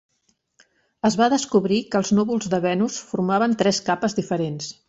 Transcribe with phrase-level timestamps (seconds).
[1.09, 4.77] Es va descobrir que els núvols de Venus formaven tres capes diferents.